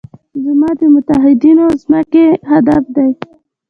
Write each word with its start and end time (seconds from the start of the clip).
زموږ 0.43 0.73
د 0.79 0.81
متحدینو 0.93 1.65
ځمکې 1.83 2.25
هدف 2.51 2.83
دی. 2.95 3.09